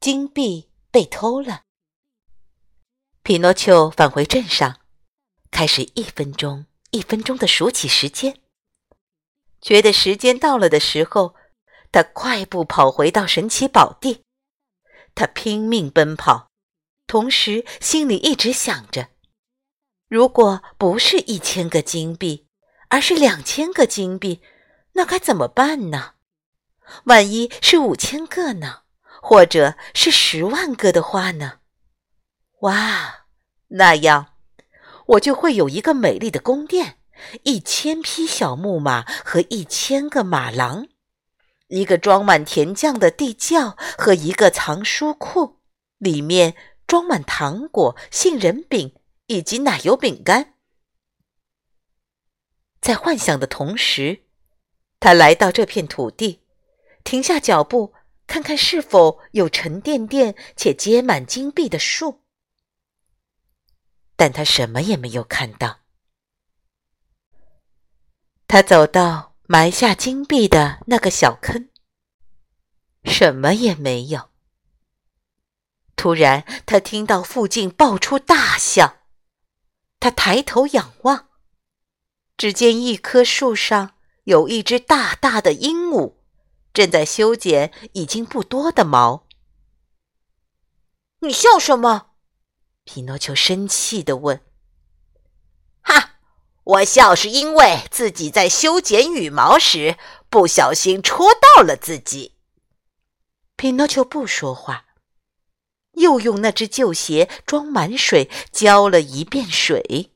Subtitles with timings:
[0.00, 1.62] 金币被偷了。
[3.22, 4.80] 匹诺丘返回镇上，
[5.50, 8.40] 开始一分钟一分钟的数起时间。
[9.60, 11.34] 觉得时间到了的时候，
[11.90, 14.22] 他快步跑回到神奇宝地。
[15.14, 16.50] 他拼命奔跑，
[17.06, 19.08] 同时心里一直想着：
[20.08, 22.46] 如果不是一千个金币，
[22.90, 24.42] 而是两千个金币，
[24.92, 26.14] 那该怎么办呢？
[27.04, 28.82] 万一是五千个呢？
[29.28, 31.58] 或者是十万个的话呢？
[32.60, 33.26] 哇，
[33.70, 34.34] 那样
[35.06, 37.00] 我就会有一个美丽的宫殿，
[37.42, 40.86] 一千匹小木马和一千个马郎，
[41.66, 45.58] 一个装满甜酱的地窖和一个藏书库，
[45.98, 46.54] 里面
[46.86, 48.94] 装满糖果、杏仁饼
[49.26, 50.54] 以及奶油饼干。
[52.80, 54.20] 在幻想的同时，
[55.00, 56.42] 他来到这片土地，
[57.02, 57.95] 停下脚步。
[58.26, 62.24] 看看是否有沉甸甸且结满金币的树，
[64.16, 65.80] 但他什么也没有看到。
[68.48, 71.70] 他走到埋下金币的那个小坑，
[73.04, 74.30] 什么也没有。
[75.94, 78.98] 突然，他听到附近爆出大笑，
[79.98, 81.28] 他抬头仰望，
[82.36, 86.15] 只见一棵树上有一只大大的鹦鹉。
[86.76, 89.26] 正在修剪已经不多的毛。
[91.20, 92.08] 你笑什么？
[92.84, 94.42] 匹诺丘生气地问。
[95.80, 96.18] 哈，
[96.64, 99.96] 我笑是因为自己在修剪羽毛时
[100.28, 102.34] 不小心戳到了自己。
[103.56, 104.84] 匹诺丘不说话，
[105.92, 110.12] 又用那只旧鞋装满水，浇了一遍水。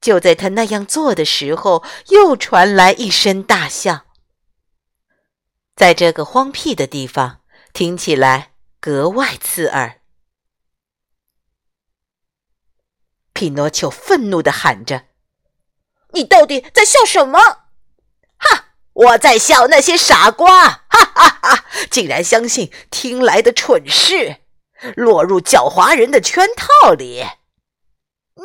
[0.00, 4.06] 就在他那样做的时候，又传来一声大笑。
[5.82, 7.40] 在这个荒僻的地方，
[7.72, 10.00] 听起来格外刺耳。
[13.32, 15.06] 匹诺丘愤怒地喊着
[16.14, 17.40] ：“你到底在笑什么
[18.38, 20.84] ？”“哈，我在笑那些傻瓜！
[20.88, 24.36] 哈哈哈，竟然相信听来的蠢事，
[24.94, 27.26] 落入狡猾人的圈套里。”“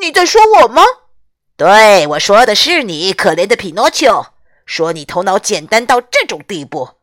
[0.02, 0.82] 你在说我吗
[1.56, 4.26] ？”“对，我说的是你，可怜的匹诺丘。
[4.66, 6.94] 说你头脑简单到这种地步。”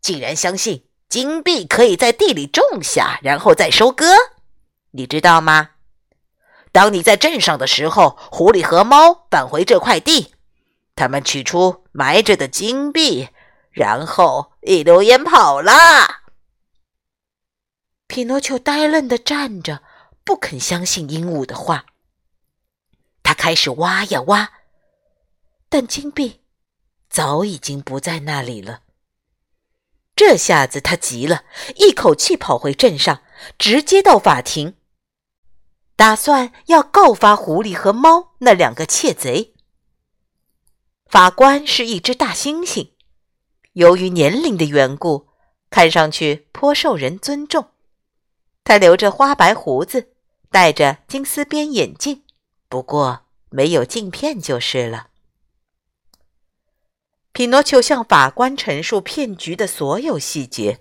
[0.00, 4.06] 竟然相信金币可以在地里种下，然后再收割，
[4.92, 5.70] 你知道吗？
[6.70, 10.34] 当你在镇上的时候，狐狸和猫返回这块地，
[10.94, 13.28] 他们取出埋着的金币，
[13.70, 15.72] 然后一溜烟跑了。
[18.06, 19.82] 匹诺丘呆愣地站着，
[20.24, 21.86] 不肯相信鹦鹉的话。
[23.22, 24.50] 他开始挖呀挖，
[25.68, 26.40] 但金币
[27.10, 28.80] 早已经不在那里了。
[30.18, 31.44] 这下子他急了，
[31.76, 33.22] 一口气跑回镇上，
[33.56, 34.74] 直接到法庭，
[35.94, 39.54] 打算要告发狐狸和猫那两个窃贼。
[41.06, 42.90] 法官是一只大猩猩，
[43.74, 45.28] 由于年龄的缘故，
[45.70, 47.68] 看上去颇受人尊重。
[48.64, 50.08] 他留着花白胡子，
[50.50, 52.24] 戴着金丝边眼镜，
[52.68, 53.20] 不过
[53.50, 55.07] 没有镜片就是了。
[57.32, 60.80] 匹诺丘向法官陈述骗局的所有细节，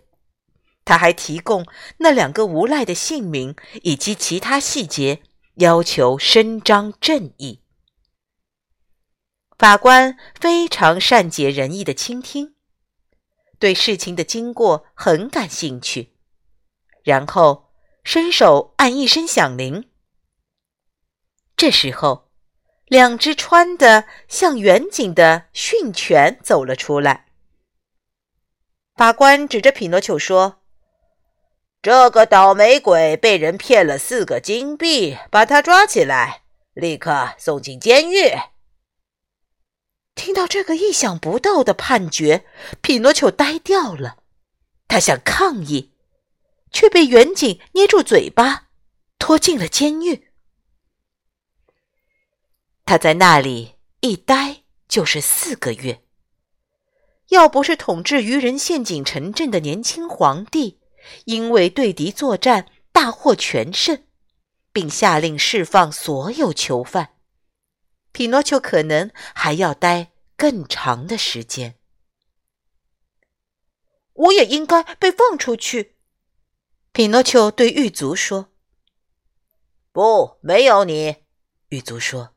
[0.83, 1.65] 他还提供
[1.97, 5.21] 那两个无赖的姓名以及其他细节，
[5.55, 7.61] 要求伸张正义。
[9.57, 12.55] 法官非常善解人意的倾听，
[13.59, 16.15] 对事情的经过很感兴趣，
[17.03, 17.71] 然后
[18.03, 19.89] 伸手按一声响铃。
[21.55, 22.26] 这时候。
[22.88, 27.25] 两只穿的像远景的训犬走了出来。
[28.95, 30.62] 法官指着匹诺丘说
[31.84, 36.44] ：“这个倒霉鬼被人骗了四个金币，把他抓起来，
[36.74, 38.31] 立刻送进监狱。”
[40.16, 42.45] 听到这个意想不到的判决，
[42.81, 44.18] 匹诺丘呆掉了。
[44.88, 45.94] 他想抗议，
[46.72, 48.69] 却被远景捏住嘴巴，
[49.19, 50.26] 拖进了监狱。
[52.88, 56.01] 他在那里一待就是四个月，
[57.28, 60.80] 要不是统治愚人陷阱城镇的年轻皇帝
[61.25, 64.06] 因为对敌作战大获全胜，
[64.72, 67.16] 并下令释放所有囚犯，
[68.13, 71.75] 匹诺丘可能还要待更长的时间。
[74.13, 75.98] 我也应该被放出去，
[76.94, 78.48] 匹诺丘对狱卒说。
[79.92, 81.18] “不，没有你。”
[81.68, 82.34] 狱卒说，“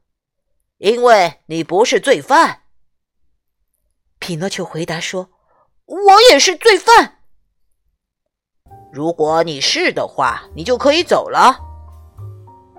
[0.80, 2.62] 因为你不是罪犯。”
[4.18, 5.30] 匹诺丘回答说
[5.84, 5.96] ：“我
[6.30, 7.18] 也是罪犯。
[8.92, 11.58] 如果你是的话，你就可以走了。”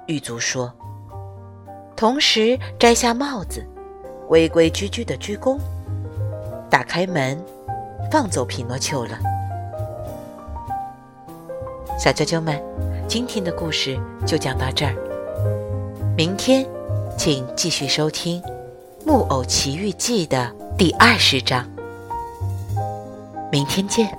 [0.08, 0.74] 狱卒说，
[1.96, 3.66] 同时摘下帽子，
[4.28, 5.60] 规规矩矩的鞠躬，
[6.70, 7.44] 打开门，
[8.12, 9.20] 放走匹诺丘了。
[12.00, 12.60] 小啾啾们，
[13.08, 14.96] 今天的故事就讲到这儿，
[16.18, 16.68] 明天
[17.24, 18.42] 请继续收听
[19.06, 20.52] 《木偶奇遇记》的。
[20.76, 21.64] 第二十章，
[23.52, 24.10] 明天见。